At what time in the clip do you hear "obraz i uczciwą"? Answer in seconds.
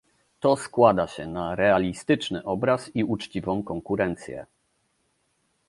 2.43-3.63